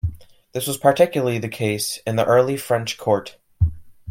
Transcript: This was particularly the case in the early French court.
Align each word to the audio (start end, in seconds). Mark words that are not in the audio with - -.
This 0.53 0.65
was 0.65 0.77
particularly 0.77 1.37
the 1.37 1.47
case 1.47 1.99
in 2.07 2.15
the 2.15 2.25
early 2.25 2.57
French 2.57 2.97
court. 2.97 3.37